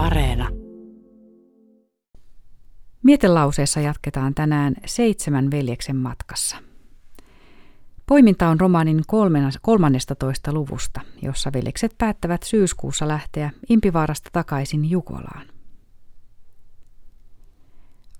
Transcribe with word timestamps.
Areena. 0.00 0.48
Mietelauseessa 3.02 3.80
jatketaan 3.80 4.34
tänään 4.34 4.74
seitsemän 4.86 5.50
veljeksen 5.50 5.96
matkassa. 5.96 6.56
Poiminta 8.06 8.48
on 8.48 8.60
romaanin 8.60 9.02
13. 9.06 10.52
luvusta, 10.52 11.00
jossa 11.22 11.52
veljekset 11.52 11.94
päättävät 11.98 12.42
syyskuussa 12.42 13.08
lähteä 13.08 13.50
Impivaarasta 13.68 14.30
takaisin 14.32 14.90
Jukolaan. 14.90 15.46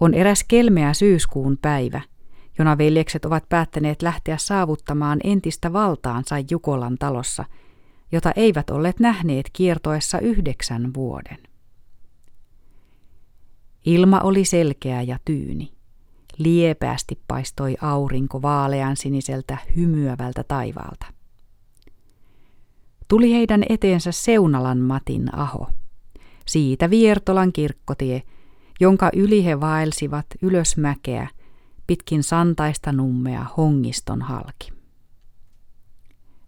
On 0.00 0.14
eräs 0.14 0.44
kelmeä 0.48 0.94
syyskuun 0.94 1.58
päivä, 1.62 2.00
jona 2.58 2.78
veljekset 2.78 3.24
ovat 3.24 3.48
päättäneet 3.48 4.02
lähteä 4.02 4.36
saavuttamaan 4.38 5.18
entistä 5.24 5.72
valtaansa 5.72 6.36
Jukolan 6.50 6.96
talossa, 6.98 7.44
jota 8.12 8.32
eivät 8.36 8.70
olleet 8.70 9.00
nähneet 9.00 9.50
kiertoessa 9.52 10.18
yhdeksän 10.18 10.94
vuoden. 10.94 11.53
Ilma 13.84 14.20
oli 14.20 14.44
selkeä 14.44 15.02
ja 15.02 15.18
tyyni. 15.24 15.72
Liepeästi 16.38 17.18
paistoi 17.28 17.76
aurinko 17.80 18.42
vaalean 18.42 18.96
siniseltä 18.96 19.58
hymyävältä 19.76 20.44
taivaalta. 20.44 21.06
Tuli 23.08 23.32
heidän 23.32 23.64
eteensä 23.68 24.12
Seunalan 24.12 24.78
Matin 24.78 25.34
aho. 25.38 25.70
Siitä 26.46 26.90
Viertolan 26.90 27.52
kirkkotie, 27.52 28.22
jonka 28.80 29.10
yli 29.14 29.44
he 29.44 29.60
vaelsivat 29.60 30.26
ylös 30.42 30.76
mäkeä, 30.76 31.28
pitkin 31.86 32.22
santaista 32.22 32.92
nummea 32.92 33.46
hongiston 33.56 34.22
halki. 34.22 34.72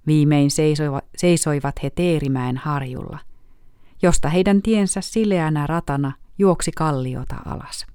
Viimein 0.07 0.51
seisoivat, 0.51 1.05
seisoivat 1.17 1.83
he 1.83 1.91
Teerimäen 1.91 2.57
harjulla, 2.57 3.19
josta 4.03 4.29
heidän 4.29 4.63
tiensä 4.63 5.01
sileänä 5.01 5.67
ratana 5.67 6.13
juoksi 6.39 6.71
kalliota 6.73 7.37
alas. 7.45 7.87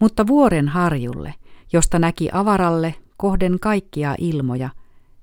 Mutta 0.00 0.26
vuoren 0.26 0.68
harjulle, 0.68 1.34
josta 1.72 1.98
näki 1.98 2.28
avaralle 2.32 2.94
kohden 3.16 3.60
kaikkia 3.60 4.14
ilmoja, 4.18 4.70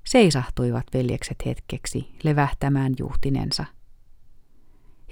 seisahtuivat 0.06 0.86
veljekset 0.94 1.36
hetkeksi 1.46 2.16
levähtämään 2.22 2.94
juhtinensa. 2.98 3.64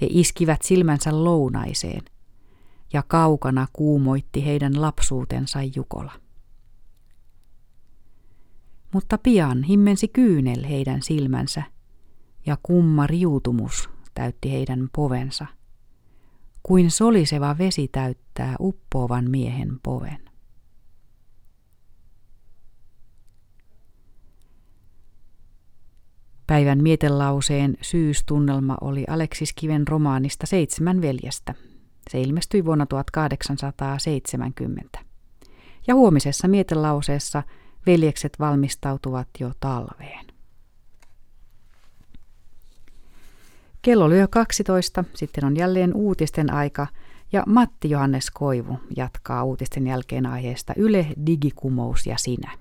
He 0.01 0.07
iskivät 0.09 0.61
silmänsä 0.61 1.23
lounaiseen, 1.23 2.01
ja 2.93 3.03
kaukana 3.07 3.67
kuumoitti 3.73 4.45
heidän 4.45 4.81
lapsuutensa 4.81 5.59
Jukola. 5.75 6.11
Mutta 8.93 9.17
pian 9.17 9.63
himmensi 9.63 10.07
kyynel 10.07 10.63
heidän 10.69 11.01
silmänsä, 11.01 11.63
ja 12.45 12.57
kumma 12.63 13.07
riutumus 13.07 13.89
täytti 14.15 14.51
heidän 14.51 14.89
povensa, 14.95 15.45
kuin 16.63 16.91
soliseva 16.91 17.55
vesi 17.57 17.87
täyttää 17.87 18.55
uppoavan 18.59 19.29
miehen 19.29 19.79
poven. 19.83 20.25
Päivän 26.47 26.83
mietelauseen 26.83 27.77
syystunnelma 27.81 28.77
oli 28.81 29.05
Aleksis 29.09 29.53
Kiven 29.53 29.87
romaanista 29.87 30.45
Seitsemän 30.45 31.01
veljestä. 31.01 31.53
Se 32.09 32.21
ilmestyi 32.21 32.65
vuonna 32.65 32.85
1870. 32.85 34.99
Ja 35.87 35.95
huomisessa 35.95 36.47
mietelauseessa 36.47 37.43
veljekset 37.85 38.39
valmistautuvat 38.39 39.27
jo 39.39 39.51
talveen. 39.59 40.34
Kello 43.85 44.09
lyö 44.09 44.27
12, 44.27 45.03
sitten 45.13 45.45
on 45.45 45.57
jälleen 45.57 45.93
uutisten 45.93 46.53
aika 46.53 46.87
ja 47.31 47.43
Matti 47.47 47.89
Johannes 47.89 48.31
Koivu 48.31 48.79
jatkaa 48.97 49.43
uutisten 49.43 49.87
jälkeen 49.87 50.25
aiheesta 50.25 50.73
Yle, 50.77 51.07
digikumous 51.25 52.07
ja 52.07 52.17
sinä. 52.17 52.51